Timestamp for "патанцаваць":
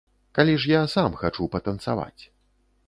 1.57-2.23